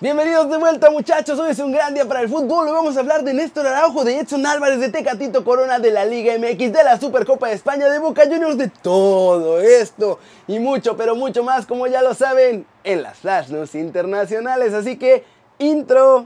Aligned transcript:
Bienvenidos 0.00 0.50
de 0.50 0.58
vuelta 0.58 0.90
muchachos, 0.90 1.38
hoy 1.38 1.52
es 1.52 1.58
un 1.60 1.70
gran 1.70 1.94
día 1.94 2.04
para 2.04 2.20
el 2.20 2.28
fútbol, 2.28 2.66
hoy 2.66 2.74
vamos 2.74 2.96
a 2.96 3.00
hablar 3.00 3.22
de 3.22 3.32
Néstor 3.32 3.64
Araujo, 3.64 4.04
de 4.04 4.18
Edson 4.18 4.44
Álvarez, 4.44 4.80
de 4.80 4.88
Tecatito 4.88 5.44
Corona, 5.44 5.78
de 5.78 5.92
la 5.92 6.04
Liga 6.04 6.36
MX, 6.36 6.72
de 6.72 6.82
la 6.82 6.98
Supercopa 6.98 7.46
de 7.46 7.54
España, 7.54 7.88
de 7.88 8.00
Boca 8.00 8.24
Juniors, 8.24 8.58
de 8.58 8.66
todo 8.68 9.60
esto 9.60 10.18
y 10.48 10.58
mucho, 10.58 10.96
pero 10.96 11.14
mucho 11.14 11.44
más, 11.44 11.64
como 11.64 11.86
ya 11.86 12.02
lo 12.02 12.12
saben, 12.12 12.66
en 12.82 13.02
las 13.04 13.18
Flash 13.18 13.50
News 13.50 13.76
internacionales, 13.76 14.74
así 14.74 14.96
que, 14.96 15.24
intro. 15.58 16.24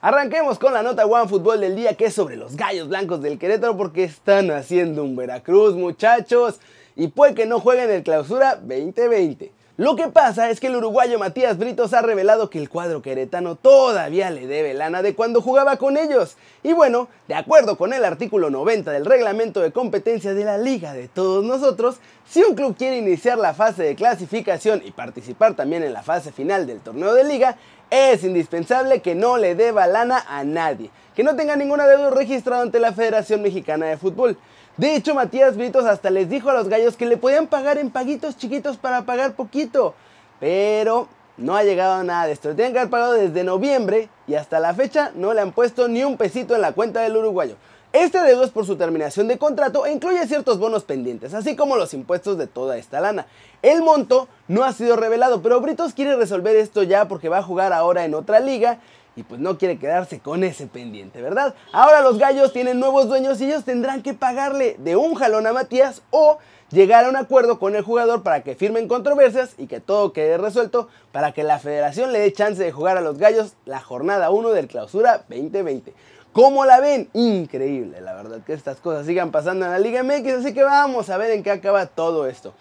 Arranquemos 0.00 0.58
con 0.60 0.72
la 0.72 0.84
nota 0.84 1.04
One 1.04 1.28
Fútbol 1.28 1.60
del 1.60 1.74
día 1.74 1.94
que 1.94 2.06
es 2.06 2.14
sobre 2.14 2.36
los 2.36 2.56
gallos 2.56 2.88
blancos 2.88 3.22
del 3.22 3.38
Querétaro 3.38 3.76
porque 3.76 4.04
están 4.04 4.50
haciendo 4.52 5.02
un 5.04 5.14
Veracruz 5.14 5.74
muchachos 5.74 6.60
y 6.96 7.08
puede 7.08 7.34
que 7.34 7.46
no 7.46 7.60
jueguen 7.60 7.90
el 7.90 8.02
clausura 8.02 8.56
2020. 8.56 9.52
Lo 9.78 9.96
que 9.96 10.08
pasa 10.08 10.50
es 10.50 10.60
que 10.60 10.66
el 10.66 10.76
uruguayo 10.76 11.18
Matías 11.18 11.56
Britos 11.56 11.94
ha 11.94 12.02
revelado 12.02 12.50
que 12.50 12.58
el 12.58 12.68
cuadro 12.68 13.00
queretano 13.00 13.56
todavía 13.56 14.30
le 14.30 14.46
debe 14.46 14.74
lana 14.74 15.00
de 15.00 15.14
cuando 15.14 15.40
jugaba 15.40 15.78
con 15.78 15.96
ellos. 15.96 16.36
Y 16.62 16.74
bueno, 16.74 17.08
de 17.26 17.34
acuerdo 17.34 17.78
con 17.78 17.94
el 17.94 18.04
artículo 18.04 18.50
90 18.50 18.90
del 18.90 19.06
reglamento 19.06 19.60
de 19.60 19.72
competencia 19.72 20.34
de 20.34 20.44
la 20.44 20.58
liga 20.58 20.92
de 20.92 21.08
todos 21.08 21.42
nosotros, 21.42 21.96
si 22.28 22.42
un 22.42 22.54
club 22.54 22.76
quiere 22.76 22.98
iniciar 22.98 23.38
la 23.38 23.54
fase 23.54 23.82
de 23.82 23.94
clasificación 23.94 24.82
y 24.84 24.90
participar 24.90 25.54
también 25.54 25.82
en 25.82 25.94
la 25.94 26.02
fase 26.02 26.32
final 26.32 26.66
del 26.66 26.80
torneo 26.80 27.14
de 27.14 27.24
liga, 27.24 27.56
es 27.88 28.24
indispensable 28.24 29.00
que 29.00 29.14
no 29.14 29.38
le 29.38 29.54
deba 29.54 29.86
lana 29.86 30.22
a 30.28 30.44
nadie, 30.44 30.90
que 31.14 31.22
no 31.22 31.34
tenga 31.34 31.56
ninguna 31.56 31.86
deuda 31.86 32.10
registrada 32.10 32.60
ante 32.60 32.78
la 32.78 32.92
Federación 32.92 33.40
Mexicana 33.40 33.86
de 33.86 33.96
Fútbol. 33.96 34.36
De 34.76 34.96
hecho, 34.96 35.14
Matías 35.14 35.56
Britos 35.56 35.84
hasta 35.84 36.08
les 36.08 36.30
dijo 36.30 36.48
a 36.48 36.54
los 36.54 36.68
gallos 36.68 36.96
que 36.96 37.04
le 37.04 37.18
podían 37.18 37.46
pagar 37.46 37.76
en 37.76 37.90
paguitos 37.90 38.38
chiquitos 38.38 38.78
para 38.78 39.02
pagar 39.02 39.34
poquito. 39.34 39.94
Pero 40.40 41.08
no 41.36 41.56
ha 41.56 41.62
llegado 41.62 42.02
nada 42.04 42.26
de 42.26 42.32
esto. 42.32 42.48
Le 42.48 42.54
tienen 42.54 42.72
que 42.72 42.78
haber 42.78 42.90
pagado 42.90 43.12
desde 43.12 43.44
noviembre 43.44 44.08
y 44.26 44.34
hasta 44.34 44.60
la 44.60 44.72
fecha 44.72 45.12
no 45.14 45.34
le 45.34 45.42
han 45.42 45.52
puesto 45.52 45.88
ni 45.88 46.04
un 46.04 46.16
pesito 46.16 46.54
en 46.54 46.62
la 46.62 46.72
cuenta 46.72 47.00
del 47.00 47.16
uruguayo. 47.16 47.56
Este 47.92 48.22
deudo 48.22 48.44
es 48.44 48.50
por 48.50 48.64
su 48.64 48.76
terminación 48.76 49.28
de 49.28 49.36
contrato 49.36 49.84
e 49.84 49.92
incluye 49.92 50.26
ciertos 50.26 50.58
bonos 50.58 50.84
pendientes, 50.84 51.34
así 51.34 51.54
como 51.54 51.76
los 51.76 51.92
impuestos 51.92 52.38
de 52.38 52.46
toda 52.46 52.78
esta 52.78 53.00
lana. 53.00 53.26
El 53.60 53.82
monto 53.82 54.28
no 54.48 54.64
ha 54.64 54.72
sido 54.72 54.96
revelado, 54.96 55.42
pero 55.42 55.60
Britos 55.60 55.92
quiere 55.92 56.16
resolver 56.16 56.56
esto 56.56 56.82
ya 56.84 57.06
porque 57.06 57.28
va 57.28 57.38
a 57.38 57.42
jugar 57.42 57.74
ahora 57.74 58.06
en 58.06 58.14
otra 58.14 58.40
liga 58.40 58.78
y 59.16 59.22
pues 59.22 59.40
no 59.40 59.58
quiere 59.58 59.78
quedarse 59.78 60.20
con 60.20 60.44
ese 60.44 60.66
pendiente, 60.66 61.20
¿verdad? 61.20 61.54
Ahora 61.72 62.00
los 62.00 62.18
gallos 62.18 62.52
tienen 62.52 62.80
nuevos 62.80 63.08
dueños 63.08 63.40
y 63.40 63.46
ellos 63.46 63.64
tendrán 63.64 64.02
que 64.02 64.14
pagarle 64.14 64.76
de 64.78 64.96
un 64.96 65.14
jalón 65.14 65.46
a 65.46 65.52
Matías 65.52 66.02
o 66.10 66.38
llegar 66.70 67.04
a 67.04 67.10
un 67.10 67.16
acuerdo 67.16 67.58
con 67.58 67.76
el 67.76 67.82
jugador 67.82 68.22
para 68.22 68.42
que 68.42 68.54
firmen 68.54 68.88
controversias 68.88 69.54
y 69.58 69.66
que 69.66 69.80
todo 69.80 70.12
quede 70.12 70.38
resuelto 70.38 70.88
para 71.12 71.32
que 71.32 71.44
la 71.44 71.58
federación 71.58 72.12
le 72.12 72.20
dé 72.20 72.32
chance 72.32 72.62
de 72.62 72.72
jugar 72.72 72.96
a 72.96 73.02
los 73.02 73.18
gallos 73.18 73.54
la 73.66 73.80
jornada 73.80 74.30
1 74.30 74.50
del 74.50 74.68
clausura 74.68 75.24
2020. 75.28 75.92
¿Cómo 76.32 76.64
la 76.64 76.80
ven? 76.80 77.10
Increíble, 77.12 78.00
la 78.00 78.14
verdad, 78.14 78.40
que 78.42 78.54
estas 78.54 78.78
cosas 78.78 79.04
sigan 79.04 79.30
pasando 79.30 79.66
en 79.66 79.72
la 79.72 79.78
Liga 79.78 80.02
MX, 80.02 80.32
así 80.40 80.54
que 80.54 80.64
vamos 80.64 81.10
a 81.10 81.18
ver 81.18 81.32
en 81.32 81.42
qué 81.42 81.50
acaba 81.50 81.84
todo 81.84 82.26
esto. 82.26 82.54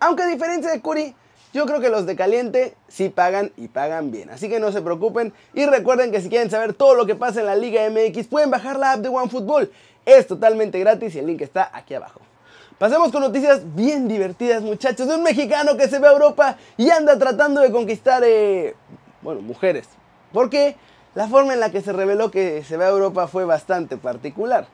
Aunque 0.00 0.22
a 0.22 0.26
diferencia 0.26 0.70
de 0.70 0.80
Curi, 0.80 1.14
yo 1.52 1.66
creo 1.66 1.80
que 1.80 1.88
los 1.88 2.06
de 2.06 2.16
caliente 2.16 2.74
sí 2.88 3.08
pagan 3.08 3.52
y 3.56 3.68
pagan 3.68 4.10
bien. 4.10 4.30
Así 4.30 4.48
que 4.48 4.60
no 4.60 4.70
se 4.72 4.82
preocupen 4.82 5.32
y 5.54 5.64
recuerden 5.66 6.10
que 6.10 6.20
si 6.20 6.28
quieren 6.28 6.50
saber 6.50 6.74
todo 6.74 6.94
lo 6.94 7.06
que 7.06 7.14
pasa 7.14 7.40
en 7.40 7.46
la 7.46 7.56
Liga 7.56 7.82
MX 7.88 8.26
pueden 8.26 8.50
bajar 8.50 8.78
la 8.78 8.92
app 8.92 9.00
de 9.00 9.08
OneFootball. 9.08 9.70
Es 10.04 10.26
totalmente 10.26 10.78
gratis 10.78 11.14
y 11.14 11.18
el 11.18 11.26
link 11.26 11.40
está 11.40 11.70
aquí 11.72 11.94
abajo. 11.94 12.20
Pasemos 12.78 13.10
con 13.10 13.22
noticias 13.22 13.62
bien 13.74 14.06
divertidas 14.06 14.62
muchachos 14.62 15.08
de 15.08 15.16
un 15.16 15.22
mexicano 15.22 15.76
que 15.76 15.88
se 15.88 15.98
ve 15.98 16.06
a 16.06 16.12
Europa 16.12 16.56
y 16.76 16.90
anda 16.90 17.18
tratando 17.18 17.60
de 17.60 17.72
conquistar, 17.72 18.22
eh, 18.24 18.76
bueno, 19.20 19.40
mujeres. 19.40 19.88
¿Por 20.32 20.48
qué? 20.48 20.76
La 21.14 21.26
forma 21.26 21.54
en 21.54 21.60
la 21.60 21.70
que 21.70 21.80
se 21.80 21.92
reveló 21.92 22.30
que 22.30 22.62
se 22.62 22.76
ve 22.76 22.84
a 22.84 22.90
Europa 22.90 23.26
fue 23.26 23.44
bastante 23.44 23.96
particular. 23.96 24.68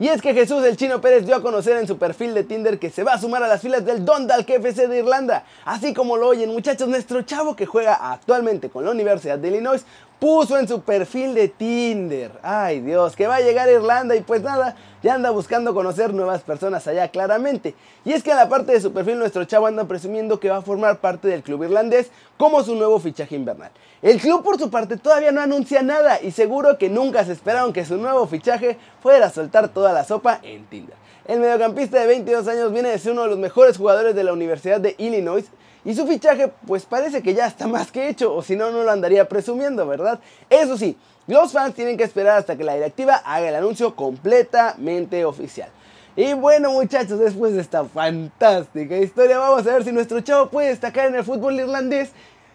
Y 0.00 0.06
es 0.06 0.22
que 0.22 0.32
Jesús 0.32 0.64
el 0.64 0.76
Chino 0.76 1.00
Pérez 1.00 1.26
dio 1.26 1.34
a 1.34 1.42
conocer 1.42 1.76
en 1.76 1.88
su 1.88 1.98
perfil 1.98 2.32
de 2.32 2.44
Tinder 2.44 2.78
que 2.78 2.88
se 2.88 3.02
va 3.02 3.14
a 3.14 3.18
sumar 3.18 3.42
a 3.42 3.48
las 3.48 3.62
filas 3.62 3.84
del 3.84 4.04
Dundalk 4.04 4.48
FC 4.48 4.86
de 4.86 4.98
Irlanda. 4.98 5.44
Así 5.64 5.92
como 5.92 6.16
lo 6.16 6.28
oyen 6.28 6.50
muchachos, 6.50 6.86
nuestro 6.86 7.22
chavo 7.22 7.56
que 7.56 7.66
juega 7.66 8.12
actualmente 8.12 8.68
con 8.68 8.84
la 8.84 8.92
Universidad 8.92 9.38
de 9.38 9.48
Illinois 9.48 9.84
puso 10.18 10.58
en 10.58 10.66
su 10.66 10.80
perfil 10.82 11.34
de 11.34 11.48
Tinder. 11.48 12.32
Ay 12.42 12.80
Dios, 12.80 13.14
que 13.14 13.26
va 13.26 13.36
a 13.36 13.40
llegar 13.40 13.68
a 13.68 13.72
Irlanda 13.72 14.16
y 14.16 14.20
pues 14.20 14.42
nada, 14.42 14.76
ya 15.02 15.14
anda 15.14 15.30
buscando 15.30 15.74
conocer 15.74 16.12
nuevas 16.12 16.42
personas 16.42 16.86
allá 16.86 17.08
claramente. 17.08 17.74
Y 18.04 18.12
es 18.12 18.22
que 18.22 18.32
a 18.32 18.36
la 18.36 18.48
parte 18.48 18.72
de 18.72 18.80
su 18.80 18.92
perfil 18.92 19.18
nuestro 19.18 19.44
chavo 19.44 19.66
anda 19.66 19.84
presumiendo 19.84 20.40
que 20.40 20.50
va 20.50 20.58
a 20.58 20.62
formar 20.62 20.98
parte 20.98 21.28
del 21.28 21.42
club 21.42 21.64
irlandés 21.64 22.10
como 22.36 22.62
su 22.62 22.74
nuevo 22.74 22.98
fichaje 22.98 23.36
invernal. 23.36 23.70
El 24.02 24.20
club 24.20 24.42
por 24.42 24.58
su 24.58 24.70
parte 24.70 24.96
todavía 24.96 25.32
no 25.32 25.40
anuncia 25.40 25.82
nada 25.82 26.20
y 26.20 26.30
seguro 26.32 26.78
que 26.78 26.88
nunca 26.88 27.24
se 27.24 27.32
esperaron 27.32 27.72
que 27.72 27.84
su 27.84 27.96
nuevo 27.96 28.26
fichaje 28.26 28.76
fuera 29.02 29.26
a 29.26 29.30
soltar 29.30 29.68
toda 29.68 29.92
la 29.92 30.04
sopa 30.04 30.40
en 30.42 30.64
Tinder. 30.66 30.96
El 31.26 31.40
mediocampista 31.40 32.00
de 32.00 32.06
22 32.06 32.48
años 32.48 32.72
viene 32.72 32.88
de 32.88 32.98
ser 32.98 33.12
uno 33.12 33.22
de 33.24 33.28
los 33.28 33.38
mejores 33.38 33.76
jugadores 33.76 34.14
de 34.14 34.24
la 34.24 34.32
Universidad 34.32 34.80
de 34.80 34.94
Illinois 34.98 35.44
y 35.88 35.94
su 35.94 36.06
fichaje 36.06 36.52
pues 36.66 36.84
parece 36.84 37.22
que 37.22 37.32
ya 37.32 37.46
está 37.46 37.66
más 37.66 37.90
que 37.90 38.10
hecho 38.10 38.34
o 38.34 38.42
si 38.42 38.56
no 38.56 38.70
no 38.70 38.82
lo 38.82 38.90
andaría 38.90 39.26
presumiendo, 39.26 39.86
¿verdad? 39.86 40.20
Eso 40.50 40.76
sí, 40.76 40.98
los 41.26 41.50
fans 41.52 41.74
tienen 41.74 41.96
que 41.96 42.04
esperar 42.04 42.36
hasta 42.36 42.56
que 42.58 42.62
la 42.62 42.74
directiva 42.74 43.14
haga 43.24 43.48
el 43.48 43.54
anuncio 43.54 43.96
completamente 43.96 45.24
oficial. 45.24 45.70
Y 46.14 46.34
bueno 46.34 46.72
muchachos, 46.72 47.18
después 47.18 47.54
de 47.54 47.62
esta 47.62 47.86
fantástica 47.86 48.98
historia 48.98 49.38
vamos 49.38 49.66
a 49.66 49.72
ver 49.72 49.82
si 49.82 49.90
nuestro 49.90 50.20
chavo 50.20 50.50
puede 50.50 50.68
destacar 50.68 51.06
en 51.06 51.14
el 51.14 51.24
fútbol 51.24 51.58
irlandés 51.58 52.10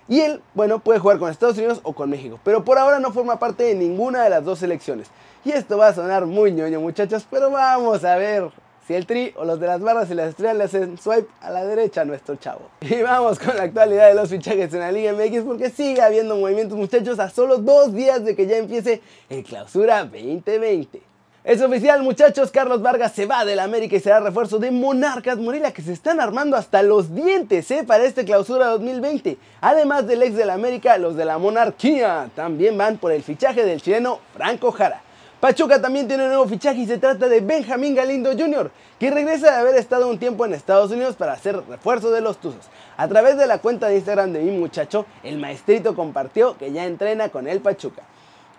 y 0.08 0.20
él, 0.20 0.40
bueno, 0.54 0.78
puede 0.78 1.00
jugar 1.00 1.18
con 1.18 1.32
Estados 1.32 1.58
Unidos 1.58 1.80
o 1.82 1.94
con 1.94 2.12
México, 2.12 2.40
pero 2.44 2.64
por 2.64 2.78
ahora 2.78 3.00
no 3.00 3.12
forma 3.12 3.40
parte 3.40 3.64
de 3.64 3.74
ninguna 3.74 4.24
de 4.24 4.30
las 4.30 4.46
dos 4.46 4.60
selecciones. 4.60 5.08
Y 5.44 5.54
esto 5.54 5.80
va 5.80 5.88
a 5.88 5.94
sonar 5.96 6.28
muy 6.28 6.52
ñoño 6.52 6.80
muchachos, 6.80 7.26
pero 7.32 7.50
vamos 7.50 8.04
a 8.04 8.16
ver 8.16 8.52
si 8.88 8.94
el 8.94 9.06
tri 9.06 9.34
o 9.36 9.46
los 9.46 9.60
de 9.60 9.68
las 9.68 9.82
barras 9.82 10.10
y 10.12 10.14
las 10.14 10.30
estrellas 10.30 10.58
le 10.58 10.64
hacen 10.66 10.98
swipe 10.98 11.28
a 11.42 11.50
la 11.50 11.66
derecha 11.66 12.02
a 12.02 12.06
nuestro 12.06 12.36
chavo. 12.36 12.62
Y 12.82 13.02
vamos 13.02 13.40
con 13.40 13.56
la 13.56 13.64
actualidad 13.64 14.10
de 14.10 14.16
los 14.16 14.30
fichajes 14.30 14.74
en 14.74 14.80
la 14.80 14.92
Liga 14.92 15.14
MX 15.14 15.44
porque 15.44 15.70
sigue 15.70 16.02
habiendo 16.02 16.36
movimientos 16.36 16.78
muchachos 16.78 17.20
a 17.20 17.30
solo 17.30 17.58
dos 17.58 17.94
días 17.94 18.24
de 18.24 18.36
que 18.36 18.46
ya 18.46 18.58
empiece 18.58 19.02
el 19.30 19.44
clausura 19.44 20.04
2020. 20.04 21.14
Es 21.44 21.62
oficial 21.62 22.02
muchachos, 22.04 22.52
Carlos 22.52 22.82
Vargas 22.82 23.12
se 23.12 23.26
va 23.26 23.44
del 23.44 23.60
América 23.60 23.98
y 23.98 24.00
será 24.00 24.22
refuerzo 24.22 24.60
de 24.60 24.72
Monarcas 24.72 25.38
Morelia 25.38 25.74
que 25.74 25.82
se 25.82 25.92
están 25.92 26.22
armando 26.22 26.56
hasta 26.56 26.82
los 26.84 27.14
dientes 27.14 27.70
¿eh? 27.70 27.84
para 27.86 28.06
este 28.06 28.24
clausura 28.24 28.68
2020. 28.68 29.38
Además 29.60 30.08
del 30.08 30.24
ex 30.24 30.38
del 30.38 30.50
América, 30.50 30.98
los 30.98 31.18
de 31.18 31.26
la 31.26 31.38
Monarquía 31.38 32.30
también 32.34 32.78
van 32.78 32.98
por 32.98 33.12
el 33.12 33.24
fichaje 33.24 33.66
del 33.66 33.82
chileno 33.82 34.20
Franco 34.34 34.72
Jara. 34.72 35.02
Pachuca 35.44 35.81
también 35.81 36.08
tiene 36.08 36.24
un 36.24 36.30
nuevo 36.30 36.48
fichaje 36.48 36.80
y 36.80 36.88
se 36.88 36.98
trata 36.98 37.28
de 37.28 37.42
Benjamín 37.42 37.94
Galindo 37.94 38.31
Jr., 38.31 38.72
que 38.98 39.12
regresa 39.12 39.52
de 39.52 39.58
haber 39.58 39.76
estado 39.76 40.08
un 40.08 40.18
tiempo 40.18 40.46
en 40.46 40.54
Estados 40.54 40.90
Unidos 40.90 41.18
para 41.18 41.34
hacer 41.34 41.62
refuerzo 41.68 42.12
de 42.12 42.22
los 42.22 42.38
Tuzos. 42.38 42.70
A 42.96 43.09
través 43.09 43.36
de 43.36 43.46
la 43.46 43.58
cuenta 43.58 43.88
de 43.88 43.98
Instagram 43.98 44.32
de 44.32 44.40
mi 44.40 44.58
muchacho, 44.58 45.06
el 45.22 45.40
maestrito 45.40 45.98
compartió 45.98 46.58
que 46.58 46.72
ya 46.72 46.86
entrena 46.86 47.28
con 47.28 47.50
el 47.50 47.59
Pachuca. 47.59 48.03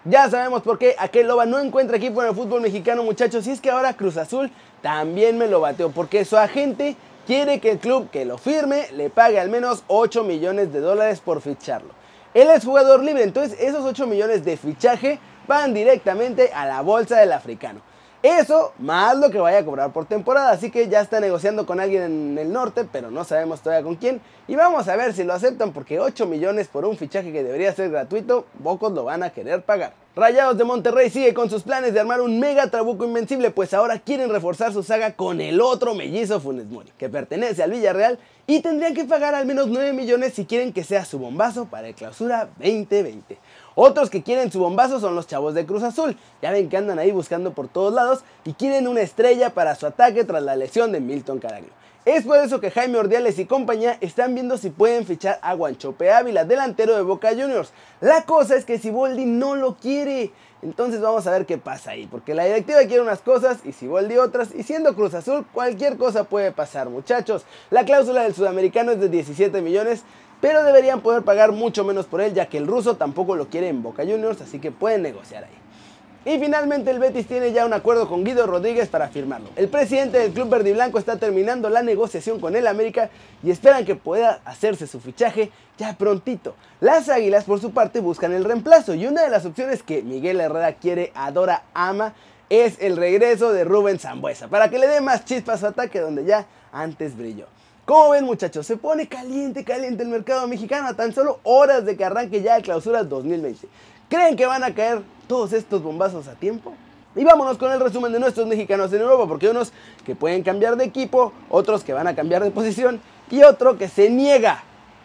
Ya 0.05 0.29
sabemos 0.29 0.61
por 0.61 0.79
qué 0.79 0.95
aquel 0.99 1.27
Loba 1.27 1.47
no 1.47 1.59
encuentra 1.59 1.97
equipo 1.97 2.23
en 2.23 2.29
el 2.29 2.35
fútbol 2.35 2.61
mexicano, 2.61 3.03
muchachos, 3.03 3.47
y 3.47 3.53
es 3.53 3.63
que 3.63 3.71
ahora 3.71 3.95
Cruz 3.95 4.19
Azul 4.19 4.51
también 4.83 5.39
me 5.39 5.49
lo 5.49 5.61
bateó, 5.61 5.89
porque 5.91 6.27
su 6.27 6.37
agente 6.37 6.97
quiere 7.27 7.61
que 7.61 7.71
el 7.71 7.79
club 7.79 8.11
que 8.11 8.27
lo 8.27 8.37
firme 8.37 8.89
le 8.93 9.09
pague 9.09 9.41
al 9.41 9.49
menos 9.49 9.85
8 9.87 10.23
millones 10.23 10.71
de 10.71 10.81
dólares 10.81 11.21
por 11.21 11.41
ficharlo. 11.41 11.95
Él 12.35 12.51
es 12.51 12.63
jugador 12.63 13.03
libre, 13.03 13.23
entonces 13.23 13.59
esos 13.59 13.87
8 13.87 14.07
millones 14.07 14.45
de 14.45 14.59
fichaje 14.59 15.19
van 15.47 15.75
directamente 15.75 16.51
a 16.55 16.67
la 16.67 16.81
bolsa 16.81 17.19
del 17.19 17.33
africano. 17.33 17.81
Eso 18.25 18.73
más 18.79 19.19
lo 19.19 19.31
que 19.31 19.39
vaya 19.39 19.59
a 19.59 19.65
cobrar 19.67 19.93
por 19.93 20.07
temporada, 20.07 20.51
así 20.51 20.71
que 20.71 20.89
ya 20.89 21.03
está 21.03 21.21
negociando 21.21 21.67
con 21.67 21.79
alguien 21.79 22.05
en 22.05 22.39
el 22.39 22.51
norte, 22.51 22.87
pero 22.91 23.11
no 23.11 23.23
sabemos 23.23 23.61
todavía 23.61 23.85
con 23.85 23.97
quién. 23.97 24.23
Y 24.49 24.57
vamos 24.57 24.89
a 24.89 24.97
ver 24.97 25.13
si 25.13 25.25
lo 25.25 25.35
aceptan 25.35 25.75
porque 25.75 26.01
8 26.01 26.25
millones 26.25 26.69
por 26.69 26.87
un 26.87 26.97
fichaje 26.97 27.33
que 27.33 27.43
debería 27.43 27.75
ser 27.75 27.91
gratuito, 27.91 28.47
pocos 28.63 28.93
lo 28.93 29.05
van 29.05 29.25
a 29.25 29.29
querer 29.29 29.61
pagar. 29.61 29.93
Rayados 30.17 30.57
de 30.57 30.65
Monterrey 30.65 31.11
sigue 31.11 31.35
con 31.35 31.51
sus 31.51 31.65
planes 31.65 31.93
de 31.93 32.01
armar 32.01 32.23
un 32.23 32.41
mega 32.41 32.71
trabuco 32.71 33.05
invencible, 33.05 33.51
pues 33.51 33.75
ahora 33.75 33.99
quieren 33.99 34.31
reforzar 34.31 34.73
su 34.73 34.83
saga 34.83 35.13
con 35.13 35.43
el 35.43 35.61
otro 35.61 35.95
mellizo 35.95 36.41
Funes 36.41 36.65
Mori, 36.67 36.93
que 36.97 37.11
pertenece 37.11 37.63
al 37.63 37.73
Villarreal 37.73 38.19
y 38.47 38.61
tendrían 38.61 38.95
que 38.95 39.05
pagar 39.05 39.35
al 39.35 39.45
menos 39.45 39.67
9 39.67 39.93
millones 39.93 40.33
si 40.33 40.47
quieren 40.47 40.73
que 40.73 40.85
sea 40.85 41.05
su 41.05 41.19
bombazo 41.19 41.67
para 41.67 41.89
el 41.89 41.95
clausura 41.95 42.49
2020. 42.59 43.37
Otros 43.75 44.11
que 44.11 44.23
quieren 44.23 44.53
su 44.53 44.61
bombazo 44.61 45.01
son 45.01 45.15
los 45.15 45.27
chavos 45.27 45.55
de 45.55 45.67
Cruz 45.67 45.83
Azul. 45.83 46.17
Ya 46.41 46.53
ven 46.53 46.69
que 46.69 46.77
andan 46.77 46.99
ahí 46.99 47.11
buscando 47.11 47.53
por 47.53 47.69
todos 47.69 47.93
lados 47.93 48.25
y 48.45 48.53
quieren 48.55 48.87
una 48.87 49.01
estrella 49.01 49.51
para 49.51 49.75
su 49.75 49.87
ataque 49.87 50.25
tras 50.25 50.43
la 50.43 50.57
lesión 50.57 50.93
de 50.93 51.01
Milton 51.01 51.41
Caraglio. 51.41 51.73
Es 52.05 52.25
por 52.25 52.37
eso 52.37 52.61
que 52.61 52.71
Jaime 52.71 52.99
Ordiales 52.99 53.39
y 53.39 53.47
compañía 53.47 53.97
están 54.03 54.35
viendo 54.35 54.59
si 54.59 54.69
pueden 54.69 55.07
fichar 55.07 55.39
a 55.41 55.55
Guanchope 55.55 56.13
Ávila, 56.13 56.45
delantero 56.45 56.95
de 56.95 57.01
Boca 57.01 57.31
Juniors. 57.31 57.73
La 58.03 58.27
cosa 58.27 58.57
es 58.57 58.67
que 58.67 58.79
Siboldi 58.79 59.25
no 59.25 59.57
lo 59.57 59.77
quiere. 59.77 60.31
Entonces 60.61 61.01
vamos 61.01 61.27
a 61.27 61.31
ver 61.31 61.47
qué 61.47 61.57
pasa 61.57 61.93
ahí, 61.93 62.07
porque 62.07 62.35
la 62.35 62.45
directiva 62.45 62.81
quiere 62.81 63.01
unas 63.01 63.21
cosas 63.21 63.61
y 63.65 63.73
Siboldi 63.73 64.19
otras, 64.19 64.55
y 64.55 64.63
siendo 64.63 64.95
Cruz 64.95 65.15
Azul 65.15 65.47
cualquier 65.53 65.97
cosa 65.97 66.25
puede 66.25 66.53
pasar 66.53 66.91
muchachos. 66.91 67.47
La 67.71 67.87
cláusula 67.87 68.23
del 68.23 68.35
sudamericano 68.35 68.93
es 68.93 69.01
de 69.01 69.09
17 69.09 69.63
millones, 69.63 70.05
pero 70.45 70.63
deberían 70.63 71.01
poder 71.01 71.23
pagar 71.23 71.53
mucho 71.53 71.85
menos 71.85 72.05
por 72.05 72.21
él, 72.21 72.35
ya 72.35 72.45
que 72.45 72.59
el 72.59 72.67
ruso 72.67 72.97
tampoco 72.97 73.35
lo 73.35 73.49
quiere 73.49 73.69
en 73.69 73.83
Boca 73.83 74.03
Juniors, 74.03 74.43
así 74.43 74.59
que 74.59 74.71
pueden 74.71 75.01
negociar 75.01 75.45
ahí. 75.45 76.35
Y 76.35 76.39
finalmente 76.39 76.91
el 76.91 76.99
Betis 76.99 77.27
tiene 77.27 77.53
ya 77.53 77.65
un 77.65 77.73
acuerdo 77.73 78.07
con 78.11 78.25
Guido 78.25 78.47
Rodríguez 78.47 78.91
para 78.91 79.09
firmarlo. 79.09 79.49
El 79.57 79.69
presidente 79.69 80.19
del 80.19 80.33
club 80.33 80.51
verde 80.51 80.69
y 80.69 80.73
blanco 80.75 80.99
está 80.99 81.17
terminando 81.17 81.71
la 81.71 81.83
negociación 81.83 82.41
con 82.41 82.57
el 82.57 82.67
América 82.67 83.09
y 83.43 83.51
esperan 83.51 83.87
que 83.87 83.95
pueda 83.95 84.43
hacerse 84.45 84.87
su 84.87 85.01
fichaje 85.01 85.51
ya 85.79 85.97
prontito. 85.97 86.57
Las 86.79 87.09
Águilas 87.09 87.45
por 87.45 87.59
su 87.59 87.71
parte 87.71 88.01
buscan 88.01 88.35
el 88.35 88.45
reemplazo 88.45 88.93
y 88.93 89.07
una 89.07 89.23
de 89.23 89.31
las 89.31 89.47
opciones 89.47 89.83
que 89.83 90.03
Miguel 90.03 90.43
Herrera 90.43 90.75
quiere, 90.75 91.11
adora, 91.15 91.63
ama 91.73 92.13
es 92.51 92.77
el 92.83 92.99
regreso 92.99 93.51
de 93.51 93.65
Rubén 93.65 93.99
Zambuesa 93.99 94.49
para 94.49 94.69
que 94.69 94.79
le 94.79 94.89
dé 94.89 95.01
más 95.01 95.25
chispas 95.25 95.55
a 95.55 95.59
su 95.61 95.67
ataque 95.69 96.01
donde 96.01 96.27
ya 96.27 96.45
antes 96.71 97.17
brilló. 97.17 97.47
Como 97.85 98.11
ven 98.11 98.25
muchachos, 98.25 98.67
se 98.67 98.79
pone 98.79 99.07
caliente, 99.09 99.63
caliente 99.63 100.03
el 100.03 100.09
mercado 100.09 100.49
mexicano 100.49 100.89
a 100.89 100.95
tan 100.95 101.13
solo 101.13 101.41
horas 101.43 101.85
de 101.85 101.99
que 101.99 102.05
arranque 102.05 102.41
ya 102.41 102.57
el 102.57 102.63
clausura 102.63 103.05
2020. 103.05 103.69
¿Creen 104.09 104.37
que 104.37 104.47
van 104.47 104.65
a 104.65 104.75
caer 104.75 105.03
todos 105.29 105.53
estos 105.53 105.83
bombazos 105.83 106.27
a 106.27 106.35
tiempo? 106.35 106.73
Y 107.15 107.25
vámonos 107.25 107.59
con 107.59 107.71
el 107.71 107.81
resumen 107.81 108.11
de 108.11 108.21
nuestros 108.21 108.47
mexicanos 108.47 108.91
en 108.95 109.03
Europa, 109.03 109.27
porque 109.29 109.51
unos 109.51 109.71
que 110.07 110.17
pueden 110.17 110.43
cambiar 110.43 110.77
de 110.77 110.85
equipo, 110.85 111.35
otros 111.51 111.85
que 111.85 111.93
van 111.93 112.07
a 112.07 112.15
cambiar 112.15 112.43
de 112.43 112.51
posición 112.51 113.03
y 113.31 113.43
otro 113.43 113.77
que 113.77 113.89
se 113.89 114.09
niega 114.09 114.65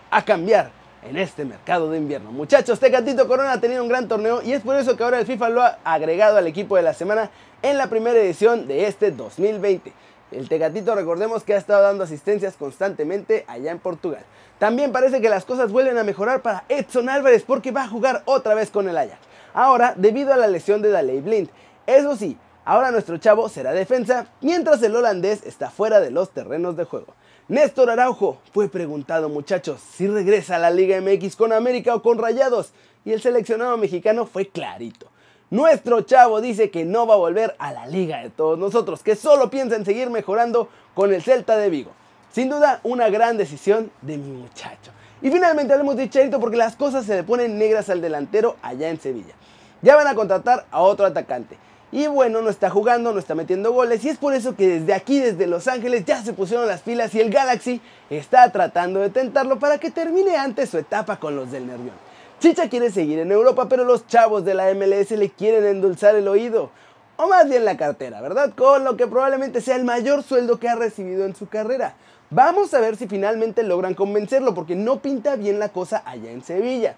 a 0.09 0.23
cambiar 0.23 0.71
en 1.03 1.17
este 1.17 1.43
mercado 1.43 1.91
de 1.91 1.97
invierno. 1.97 2.31
Muchachos, 2.31 2.79
Tecatito 2.79 3.27
Corona 3.27 3.51
ha 3.51 3.59
tenido 3.59 3.83
un 3.83 3.89
gran 3.89 4.07
torneo 4.07 4.41
y 4.41 4.53
es 4.53 4.61
por 4.61 4.77
eso 4.77 4.95
que 4.95 5.03
ahora 5.03 5.19
el 5.19 5.25
FIFA 5.25 5.49
lo 5.49 5.63
ha 5.63 5.79
agregado 5.83 6.37
al 6.37 6.47
equipo 6.47 6.77
de 6.77 6.83
la 6.83 6.93
semana 6.93 7.29
en 7.61 7.77
la 7.77 7.87
primera 7.87 8.17
edición 8.17 8.67
de 8.67 8.87
este 8.87 9.11
2020. 9.11 9.91
El 10.31 10.47
Tecatito 10.47 10.93
recordemos 10.93 11.43
que 11.43 11.55
ha 11.55 11.57
estado 11.57 11.81
dando 11.81 12.03
asistencias 12.03 12.55
constantemente 12.55 13.45
allá 13.47 13.71
en 13.71 13.79
Portugal. 13.79 14.23
También 14.59 14.91
parece 14.91 15.21
que 15.21 15.29
las 15.29 15.43
cosas 15.43 15.71
vuelven 15.71 15.97
a 15.97 16.03
mejorar 16.03 16.41
para 16.41 16.65
Edson 16.69 17.09
Álvarez 17.09 17.43
porque 17.43 17.71
va 17.71 17.83
a 17.83 17.87
jugar 17.87 18.21
otra 18.25 18.53
vez 18.53 18.69
con 18.69 18.87
el 18.87 18.97
Ajax. 18.97 19.17
Ahora, 19.53 19.93
debido 19.97 20.31
a 20.31 20.37
la 20.37 20.47
lesión 20.47 20.81
de 20.81 20.89
Daley 20.89 21.21
Blind. 21.21 21.49
Eso 21.87 22.15
sí, 22.15 22.37
ahora 22.63 22.91
nuestro 22.91 23.17
chavo 23.17 23.49
será 23.49 23.71
defensa, 23.71 24.27
mientras 24.41 24.83
el 24.83 24.95
holandés 24.95 25.43
está 25.47 25.71
fuera 25.71 25.99
de 25.99 26.11
los 26.11 26.29
terrenos 26.29 26.77
de 26.77 26.83
juego. 26.83 27.15
Néstor 27.47 27.89
Araujo 27.89 28.37
fue 28.53 28.69
preguntado, 28.69 29.27
muchachos, 29.27 29.81
si 29.81 30.07
regresa 30.07 30.57
a 30.57 30.59
la 30.59 30.69
Liga 30.69 31.01
MX 31.01 31.35
con 31.35 31.51
América 31.51 31.95
o 31.95 32.03
con 32.03 32.19
Rayados, 32.19 32.73
y 33.03 33.13
el 33.13 33.21
seleccionado 33.21 33.75
mexicano 33.77 34.27
fue 34.27 34.49
clarito. 34.49 35.08
Nuestro 35.51 36.01
chavo 36.01 36.41
dice 36.41 36.69
que 36.69 36.85
no 36.85 37.07
va 37.07 37.15
a 37.15 37.17
volver 37.17 37.55
a 37.57 37.73
la 37.73 37.87
liga 37.87 38.21
de 38.21 38.29
todos 38.29 38.59
nosotros, 38.59 39.01
que 39.01 39.15
solo 39.15 39.49
piensa 39.49 39.75
en 39.75 39.83
seguir 39.83 40.11
mejorando 40.11 40.69
con 40.93 41.11
el 41.11 41.23
Celta 41.23 41.57
de 41.57 41.71
Vigo. 41.71 41.89
Sin 42.31 42.49
duda, 42.49 42.79
una 42.83 43.09
gran 43.09 43.35
decisión 43.35 43.91
de 44.03 44.17
mi 44.17 44.31
muchacho. 44.31 44.91
Y 45.23 45.31
finalmente 45.31 45.73
hablemos 45.73 45.95
de 45.95 46.03
Chicharito 46.03 46.39
porque 46.39 46.55
las 46.55 46.75
cosas 46.75 47.05
se 47.05 47.15
le 47.15 47.23
ponen 47.23 47.57
negras 47.57 47.89
al 47.89 47.99
delantero 47.99 48.57
allá 48.61 48.89
en 48.89 48.99
Sevilla. 48.99 49.33
Ya 49.81 49.95
van 49.95 50.05
a 50.05 50.13
contratar 50.13 50.67
a 50.69 50.81
otro 50.81 51.07
atacante. 51.07 51.57
Y 51.91 52.05
bueno, 52.05 52.43
no 52.43 52.51
está 52.51 52.69
jugando, 52.69 53.11
no 53.11 53.17
está 53.17 53.33
metiendo 53.33 53.73
goles. 53.73 54.05
Y 54.05 54.09
es 54.09 54.19
por 54.19 54.35
eso 54.35 54.55
que 54.55 54.67
desde 54.67 54.93
aquí, 54.93 55.19
desde 55.19 55.47
Los 55.47 55.67
Ángeles, 55.67 56.05
ya 56.05 56.21
se 56.21 56.33
pusieron 56.33 56.67
las 56.67 56.83
filas 56.83 57.15
y 57.15 57.21
el 57.21 57.31
Galaxy 57.31 57.81
está 58.11 58.51
tratando 58.51 58.99
de 58.99 59.09
tentarlo 59.09 59.57
para 59.57 59.79
que 59.79 59.89
termine 59.89 60.37
antes 60.37 60.69
su 60.69 60.77
etapa 60.77 61.17
con 61.17 61.35
los 61.35 61.51
del 61.51 61.65
Nervión. 61.65 62.08
Chicha 62.39 62.69
quiere 62.69 62.89
seguir 62.89 63.19
en 63.19 63.33
Europa, 63.33 63.67
pero 63.67 63.83
los 63.83 64.07
chavos 64.07 64.45
de 64.45 64.53
la 64.53 64.73
MLS 64.73 65.11
le 65.11 65.29
quieren 65.29 65.65
endulzar 65.65 66.15
el 66.15 66.25
oído. 66.25 66.71
O 67.17 67.27
más 67.27 67.49
bien 67.49 67.65
la 67.65 67.75
cartera, 67.75 68.21
¿verdad? 68.21 68.53
Con 68.55 68.85
lo 68.85 68.95
que 68.95 69.07
probablemente 69.07 69.59
sea 69.59 69.75
el 69.75 69.83
mayor 69.83 70.23
sueldo 70.23 70.57
que 70.57 70.69
ha 70.69 70.75
recibido 70.75 71.25
en 71.25 71.35
su 71.35 71.49
carrera. 71.49 71.95
Vamos 72.29 72.73
a 72.73 72.79
ver 72.79 72.95
si 72.95 73.09
finalmente 73.09 73.61
logran 73.63 73.93
convencerlo, 73.93 74.53
porque 74.53 74.73
no 74.73 75.01
pinta 75.01 75.35
bien 75.35 75.59
la 75.59 75.67
cosa 75.67 76.01
allá 76.05 76.31
en 76.31 76.41
Sevilla. 76.41 76.95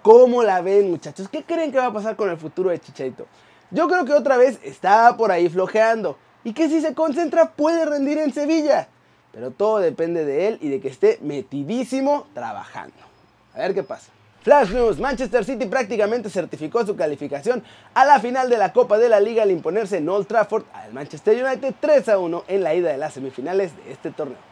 ¿Cómo 0.00 0.42
la 0.42 0.62
ven, 0.62 0.90
muchachos? 0.90 1.28
¿Qué 1.28 1.44
creen 1.44 1.72
que 1.72 1.78
va 1.78 1.86
a 1.86 1.92
pasar 1.92 2.16
con 2.16 2.30
el 2.30 2.38
futuro 2.38 2.70
de 2.70 2.80
Chicharito? 2.80 3.26
Yo 3.70 3.86
creo 3.86 4.06
que 4.06 4.14
otra 4.14 4.38
vez 4.38 4.58
está 4.62 5.14
por 5.18 5.30
ahí 5.30 5.50
flojeando 5.50 6.16
y 6.42 6.54
que 6.54 6.70
si 6.70 6.80
se 6.80 6.94
concentra 6.94 7.50
puede 7.50 7.84
rendir 7.84 8.16
en 8.16 8.32
Sevilla. 8.32 8.88
Pero 9.32 9.50
todo 9.50 9.80
depende 9.80 10.24
de 10.24 10.48
él 10.48 10.58
y 10.62 10.70
de 10.70 10.80
que 10.80 10.88
esté 10.88 11.18
metidísimo 11.20 12.28
trabajando. 12.32 12.96
A 13.54 13.58
ver 13.58 13.74
qué 13.74 13.82
pasa. 13.82 14.10
Flash 14.42 14.70
News, 14.70 14.98
Manchester 14.98 15.44
City 15.44 15.66
prácticamente 15.66 16.30
certificó 16.30 16.84
su 16.86 16.96
calificación 16.96 17.62
a 17.94 18.04
la 18.04 18.20
final 18.20 18.48
de 18.48 18.58
la 18.58 18.72
Copa 18.72 18.98
de 18.98 19.08
la 19.08 19.20
Liga 19.20 19.42
al 19.42 19.50
imponerse 19.50 19.98
en 19.98 20.08
Old 20.08 20.26
Trafford 20.26 20.64
al 20.72 20.92
Manchester 20.92 21.44
United 21.44 21.74
3 21.78 22.08
a 22.08 22.18
1 22.18 22.44
en 22.48 22.62
la 22.62 22.74
ida 22.74 22.90
de 22.90 22.96
las 22.96 23.14
semifinales 23.14 23.76
de 23.76 23.92
este 23.92 24.10
torneo 24.10 24.50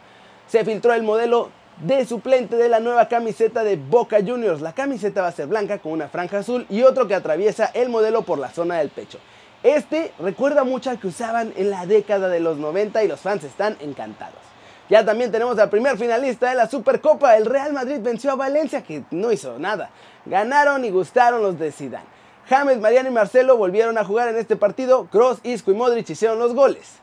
se 0.49 0.65
filtró 0.65 0.93
el 0.93 1.03
modelo 1.03 1.51
de 1.83 2.05
suplente 2.05 2.55
de 2.55 2.69
la 2.69 2.79
nueva 2.79 3.07
camiseta 3.07 3.63
de 3.63 3.75
Boca 3.77 4.17
Juniors. 4.25 4.61
La 4.61 4.73
camiseta 4.73 5.21
va 5.21 5.27
a 5.27 5.31
ser 5.31 5.47
blanca 5.47 5.77
con 5.77 5.91
una 5.91 6.09
franja 6.09 6.39
azul 6.39 6.65
y 6.69 6.81
otro 6.81 7.07
que 7.07 7.13
atraviesa 7.13 7.67
el 7.67 7.89
modelo 7.89 8.23
por 8.23 8.39
la 8.39 8.49
zona 8.49 8.79
del 8.79 8.89
pecho. 8.89 9.19
Este 9.61 10.11
recuerda 10.19 10.63
mucho 10.63 10.89
al 10.89 10.99
que 10.99 11.07
usaban 11.07 11.53
en 11.55 11.69
la 11.69 11.85
década 11.85 12.29
de 12.29 12.39
los 12.39 12.57
90 12.57 13.03
y 13.03 13.07
los 13.07 13.19
fans 13.19 13.43
están 13.43 13.77
encantados. 13.79 14.48
Ya 14.89 15.05
también 15.05 15.31
tenemos 15.31 15.57
al 15.59 15.69
primer 15.69 15.97
finalista 15.97 16.49
de 16.49 16.55
la 16.55 16.67
Supercopa. 16.67 17.37
El 17.37 17.45
Real 17.45 17.73
Madrid 17.73 17.99
venció 18.01 18.31
a 18.31 18.35
Valencia 18.35 18.83
que 18.83 19.03
no 19.11 19.31
hizo 19.31 19.59
nada. 19.59 19.91
Ganaron 20.25 20.83
y 20.83 20.89
gustaron 20.89 21.43
los 21.43 21.59
de 21.59 21.71
Zidane. 21.71 22.05
James, 22.49 22.79
Mariano 22.79 23.09
y 23.09 23.13
Marcelo 23.13 23.55
volvieron 23.55 23.99
a 23.99 24.03
jugar 24.03 24.29
en 24.29 24.37
este 24.37 24.55
partido. 24.55 25.05
Cross, 25.11 25.41
Isco 25.43 25.69
y 25.69 25.75
Modric 25.75 26.09
hicieron 26.09 26.39
los 26.39 26.55
goles. 26.55 26.95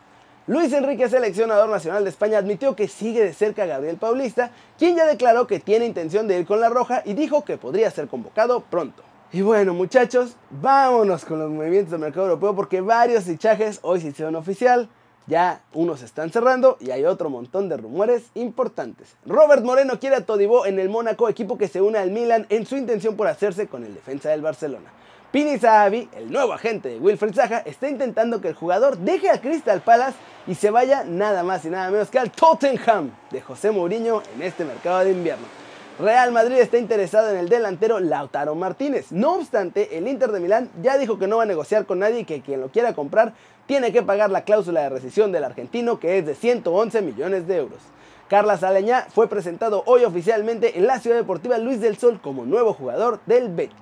Luis 0.49 0.73
Enrique, 0.73 1.09
seleccionador 1.09 1.69
nacional 1.69 2.03
de 2.03 2.11
España, 2.11 2.39
admitió 2.39 2.75
que 2.75 2.89
sigue 2.89 3.23
de 3.23 3.33
cerca 3.33 3.63
a 3.63 3.67
Gabriel 3.67 3.97
Paulista, 3.97 4.51
quien 4.79 4.97
ya 4.97 5.07
declaró 5.07 5.47
que 5.47 5.61
tiene 5.61 5.87
intención 5.87 6.27
de 6.27 6.41
ir 6.41 6.47
con 6.47 6.61
la 6.61 6.69
roja 6.69 7.03
y 7.05 7.15
dijo 7.15 7.45
que 7.45 7.57
podría 7.57 7.91
ser 7.93 8.09
convocado 8.09 8.61
pronto. 8.61 9.05
Y 9.33 9.43
bueno 9.43 9.75
muchachos, 9.75 10.37
vámonos 10.51 11.25
con 11.25 11.39
los 11.39 11.51
movimientos 11.51 11.91
del 11.91 12.01
mercado 12.01 12.27
europeo 12.27 12.55
porque 12.55 12.81
varios 12.81 13.25
fichajes 13.25 13.79
hoy 13.83 14.01
se 14.01 14.09
hicieron 14.09 14.35
oficial. 14.37 14.89
Ya 15.29 15.63
unos 15.75 16.03
están 16.03 16.31
cerrando 16.31 16.77
y 16.81 16.93
hay 16.93 17.05
otro 17.05 17.31
montón 17.31 17.69
de 17.69 17.77
rumores 17.77 18.23
importantes. 18.35 19.17
Robert 19.27 19.65
Moreno 19.65 19.99
quiere 19.99 20.15
a 20.15 20.25
Todibó 20.25 20.67
en 20.67 20.79
el 20.79 20.89
Mónaco, 20.89 21.29
equipo 21.29 21.59
que 21.59 21.67
se 21.67 21.83
une 21.83 21.99
al 21.99 22.13
Milan 22.13 22.47
en 22.49 22.65
su 22.65 22.77
intención 22.77 23.17
por 23.17 23.27
hacerse 23.27 23.67
con 23.67 23.85
el 23.85 23.93
defensa 23.93 24.31
del 24.31 24.43
Barcelona. 24.43 24.93
Pini 25.33 25.59
Zahavi, 25.59 26.09
el 26.17 26.31
nuevo 26.31 26.53
agente 26.53 26.89
de 26.89 26.99
Wilfred 27.01 27.35
Zaha, 27.35 27.59
está 27.59 27.89
intentando 27.91 28.41
que 28.41 28.49
el 28.49 28.55
jugador 28.55 28.99
deje 28.99 29.29
a 29.29 29.41
Crystal 29.41 29.81
Palace 29.81 30.17
y 30.47 30.55
se 30.55 30.71
vaya 30.71 31.03
nada 31.03 31.43
más 31.43 31.65
y 31.65 31.71
nada 31.71 31.91
menos 31.91 32.09
que 32.09 32.21
al 32.21 32.31
Tottenham 32.31 33.11
de 33.33 33.41
José 33.41 33.73
Mourinho 33.73 34.23
en 34.37 34.43
este 34.43 34.65
mercado 34.65 35.01
de 35.01 35.11
invierno. 35.11 35.66
Real 35.99 36.31
Madrid 36.31 36.57
está 36.57 36.77
interesado 36.77 37.31
en 37.31 37.39
el 37.39 37.49
delantero 37.49 38.01
Lautaro 38.01 38.55
Martínez. 38.55 39.13
No 39.13 39.37
obstante, 39.37 39.97
el 39.97 40.07
Inter 40.07 40.31
de 40.31 40.41
Milán 40.41 40.71
ya 40.83 40.99
dijo 40.99 41.19
que 41.19 41.27
no 41.27 41.39
va 41.39 41.45
a 41.45 41.47
negociar 41.47 41.87
con 41.87 42.01
nadie 42.01 42.21
y 42.21 42.25
que 42.25 42.43
quien 42.43 42.61
lo 42.61 42.69
quiera 42.69 42.93
comprar 42.93 43.33
tiene 43.65 43.93
que 43.93 44.03
pagar 44.03 44.31
la 44.31 44.45
cláusula 44.45 44.83
de 44.83 44.91
rescisión 44.91 45.33
del 45.33 45.45
argentino 45.45 45.99
que 45.99 46.19
es 46.19 46.27
de 46.27 46.35
111 46.35 47.01
millones 47.01 47.49
de 47.49 47.57
euros. 47.57 47.79
Carla 48.29 48.59
Aleñá 48.61 49.07
fue 49.09 49.27
presentado 49.27 49.85
hoy 49.87 50.05
oficialmente 50.05 50.79
en 50.79 50.87
la 50.87 51.01
Ciudad 51.01 51.17
Deportiva 51.17 51.57
Luis 51.57 51.81
del 51.81 51.97
Sol 51.97 52.21
como 52.21 52.45
nuevo 52.45 52.75
jugador 52.75 53.21
del 53.25 53.49
Betis. 53.49 53.79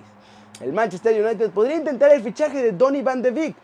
El 0.61 0.71
Manchester 0.71 1.21
United 1.21 1.49
podría 1.49 1.75
intentar 1.75 2.11
el 2.13 2.23
fichaje 2.23 2.63
de 2.63 2.71
Donny 2.71 3.01
van 3.01 3.21
de 3.21 3.31
Beek, 3.31 3.55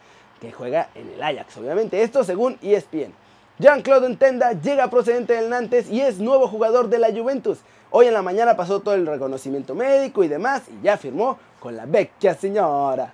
que 0.42 0.52
juega 0.52 0.90
en 0.94 1.10
el 1.10 1.24
Ajax, 1.24 1.56
obviamente. 1.56 2.04
Esto 2.04 2.26
según 2.26 2.58
ESPN. 2.62 3.14
Jean-Claude 3.60 4.08
Entenda 4.08 4.54
llega 4.54 4.90
procedente 4.90 5.34
del 5.34 5.50
Nantes 5.50 5.90
y 5.90 6.02
es 6.02 6.20
nuevo 6.20 6.48
jugador 6.48 6.90
de 6.90 6.98
la 6.98 7.12
Juventus. 7.12 7.60
Hoy 7.92 8.08
en 8.08 8.14
la 8.14 8.22
mañana 8.22 8.56
pasó 8.56 8.80
todo 8.80 8.96
el 8.96 9.06
reconocimiento 9.06 9.76
médico 9.76 10.24
y 10.24 10.28
demás 10.28 10.64
y 10.70 10.84
ya 10.84 10.98
firmó 10.98 11.38
con 11.60 11.76
la 11.76 11.86
vecchia 11.86 12.34
señora. 12.34 13.14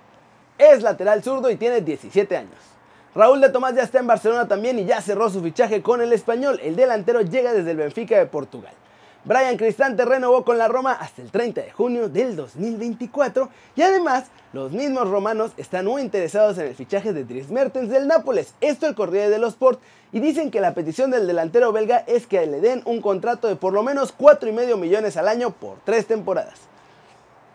Es 0.56 0.82
lateral 0.82 1.22
zurdo 1.22 1.50
y 1.50 1.56
tiene 1.56 1.80
17 1.80 2.36
años. 2.36 2.56
Raúl 3.14 3.40
de 3.40 3.48
Tomás 3.48 3.74
ya 3.74 3.82
está 3.82 3.98
en 3.98 4.06
Barcelona 4.06 4.48
también 4.48 4.78
y 4.78 4.84
ya 4.84 5.02
cerró 5.02 5.28
su 5.28 5.42
fichaje 5.42 5.82
con 5.82 6.00
el 6.00 6.12
español. 6.12 6.60
El 6.62 6.76
delantero 6.76 7.20
llega 7.20 7.52
desde 7.52 7.72
el 7.72 7.76
Benfica 7.76 8.16
de 8.16 8.26
Portugal. 8.26 8.72
Brian 9.28 9.58
Cristante 9.58 10.06
renovó 10.06 10.42
con 10.42 10.56
la 10.56 10.68
Roma 10.68 10.92
hasta 10.92 11.20
el 11.20 11.30
30 11.30 11.60
de 11.60 11.70
junio 11.70 12.08
del 12.08 12.34
2024 12.34 13.50
y 13.76 13.82
además 13.82 14.24
los 14.54 14.72
mismos 14.72 15.06
romanos 15.06 15.52
están 15.58 15.84
muy 15.84 16.00
interesados 16.00 16.56
en 16.56 16.68
el 16.68 16.74
fichaje 16.74 17.12
de 17.12 17.24
Dries 17.24 17.50
Mertens 17.50 17.90
del 17.90 18.08
Nápoles, 18.08 18.54
esto 18.62 18.86
el 18.86 18.94
Corriere 18.94 19.28
de 19.28 19.38
los 19.38 19.50
Sport, 19.52 19.82
y 20.12 20.20
dicen 20.20 20.50
que 20.50 20.62
la 20.62 20.72
petición 20.72 21.10
del 21.10 21.26
delantero 21.26 21.72
belga 21.72 22.04
es 22.06 22.26
que 22.26 22.46
le 22.46 22.62
den 22.62 22.80
un 22.86 23.02
contrato 23.02 23.48
de 23.48 23.56
por 23.56 23.74
lo 23.74 23.82
menos 23.82 24.16
4,5 24.16 24.78
millones 24.78 25.18
al 25.18 25.28
año 25.28 25.50
por 25.50 25.76
tres 25.84 26.06
temporadas. 26.06 26.60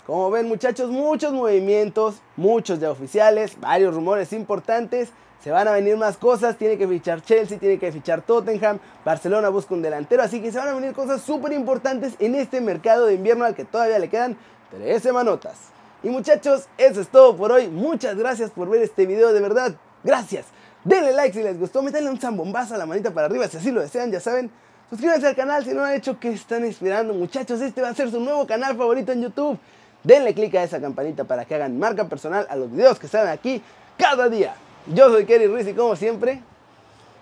Como 0.06 0.30
ven 0.30 0.50
muchachos, 0.50 0.90
muchos 0.90 1.32
movimientos, 1.32 2.16
muchos 2.36 2.80
ya 2.80 2.92
oficiales, 2.92 3.58
varios 3.60 3.96
rumores 3.96 4.34
importantes, 4.34 5.10
Se 5.44 5.52
van 5.52 5.68
a 5.68 5.74
venir 5.74 5.98
más 5.98 6.16
cosas, 6.16 6.58
tiene 6.58 6.78
que 6.78 6.88
fichar 6.88 7.22
Chelsea, 7.22 7.60
tiene 7.60 7.78
que 7.78 7.92
fichar 7.92 8.22
Tottenham, 8.22 8.80
Barcelona 9.04 9.50
busca 9.50 9.74
un 9.74 9.82
delantero, 9.82 10.24
así 10.24 10.42
que 10.42 10.54
se 10.54 10.58
van 10.58 10.70
a 10.70 10.74
venir 10.74 10.94
cosas 10.94 11.22
súper 11.22 11.52
importantes 11.52 12.14
en 12.20 12.36
este 12.36 12.62
mercado 12.62 13.08
de 13.08 13.16
invierno 13.16 13.44
al 13.44 13.54
que 13.54 13.66
todavía 13.66 14.00
le 14.00 14.10
quedan 14.10 14.38
tres 14.72 15.04
semanotas. 15.04 15.58
Y 16.02 16.08
muchachos, 16.08 16.70
eso 16.78 17.02
es 17.02 17.10
todo 17.10 17.36
por 17.36 17.52
hoy. 17.52 17.68
Muchas 17.68 18.16
gracias 18.16 18.52
por 18.52 18.70
ver 18.70 18.84
este 18.84 19.06
video, 19.06 19.34
de 19.34 19.42
verdad. 19.42 19.76
Gracias. 20.02 20.46
Denle 20.86 21.12
like 21.12 21.38
si 21.38 21.44
les 21.44 21.60
gustó, 21.60 21.82
métanle 21.82 22.10
un 22.10 22.20
zambombazo 22.20 22.76
a 22.76 22.78
la 22.78 22.86
manita 22.86 23.14
para 23.14 23.28
arriba 23.28 23.46
si 23.50 23.58
así 23.58 23.72
lo 23.72 23.82
desean, 23.82 24.12
ya 24.12 24.22
saben. 24.22 24.50
Suscríbanse 24.90 25.28
al 25.28 25.36
canal 25.36 25.66
si 25.66 25.72
no 25.72 25.82
lo 25.82 25.86
han 25.86 25.96
hecho, 25.96 26.20
¿qué 26.20 26.30
están 26.30 26.64
esperando 26.64 27.14
muchachos? 27.14 27.60
Este 27.60 27.82
va 27.82 27.90
a 27.90 27.96
ser 27.96 28.10
su 28.12 28.22
nuevo 28.22 28.48
canal 28.48 28.78
favorito 28.78 29.12
en 29.12 29.24
YouTube. 29.24 29.60
Denle 30.04 30.34
click 30.34 30.56
a 30.56 30.64
esa 30.64 30.82
campanita 30.82 31.24
para 31.24 31.46
que 31.46 31.56
hagan 31.56 31.80
marca 31.80 32.08
personal 32.08 32.46
a 32.50 32.56
los 32.56 32.72
videos 32.72 33.00
que 33.00 33.08
salen 33.08 33.30
aquí 33.30 33.62
cada 33.98 34.28
día. 34.28 34.56
Yo 34.88 35.10
soy 35.10 35.26
Kerry 35.26 35.48
Ruiz 35.48 35.68
y 35.68 35.74
como 35.74 35.96
siempre, 35.96 36.42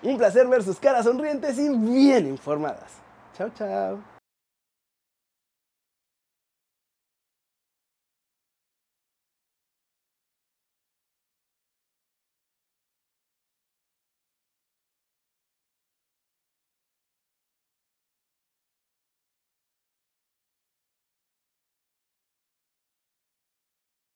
un 0.02 0.18
placer 0.18 0.48
ver 0.48 0.64
sus 0.64 0.80
caras 0.80 1.06
sonrientes 1.06 1.60
y 1.60 1.70
bien 1.70 2.28
informadas. 2.28 2.90
Chao, 3.38 3.50
chao. 3.56 4.11